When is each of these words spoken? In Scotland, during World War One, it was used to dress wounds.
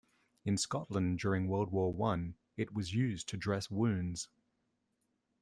In 0.45 0.57
Scotland, 0.57 1.19
during 1.19 1.47
World 1.47 1.69
War 1.69 1.93
One, 1.93 2.33
it 2.57 2.73
was 2.73 2.91
used 2.95 3.29
to 3.29 3.37
dress 3.37 3.69
wounds. 3.69 4.29